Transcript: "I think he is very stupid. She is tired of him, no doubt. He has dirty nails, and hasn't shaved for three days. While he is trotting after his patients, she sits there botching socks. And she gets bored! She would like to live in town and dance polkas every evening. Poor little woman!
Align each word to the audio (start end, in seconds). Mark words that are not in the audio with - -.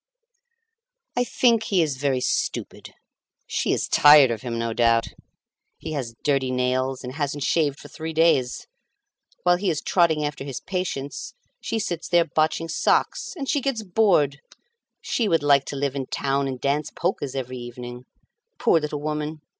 "I 1.15 1.23
think 1.23 1.65
he 1.65 1.83
is 1.83 1.97
very 1.97 2.21
stupid. 2.21 2.95
She 3.45 3.71
is 3.71 3.87
tired 3.87 4.31
of 4.31 4.41
him, 4.41 4.57
no 4.57 4.73
doubt. 4.73 5.09
He 5.77 5.91
has 5.91 6.15
dirty 6.23 6.49
nails, 6.49 7.03
and 7.03 7.13
hasn't 7.13 7.43
shaved 7.43 7.79
for 7.79 7.87
three 7.87 8.11
days. 8.11 8.65
While 9.43 9.57
he 9.57 9.69
is 9.69 9.79
trotting 9.79 10.25
after 10.25 10.43
his 10.43 10.59
patients, 10.59 11.35
she 11.59 11.77
sits 11.77 12.09
there 12.09 12.25
botching 12.25 12.67
socks. 12.67 13.35
And 13.37 13.47
she 13.47 13.61
gets 13.61 13.83
bored! 13.83 14.39
She 15.01 15.27
would 15.27 15.43
like 15.43 15.65
to 15.65 15.75
live 15.75 15.95
in 15.95 16.07
town 16.07 16.47
and 16.47 16.59
dance 16.59 16.89
polkas 16.95 17.35
every 17.35 17.59
evening. 17.59 18.05
Poor 18.57 18.79
little 18.79 19.01
woman! 19.01 19.41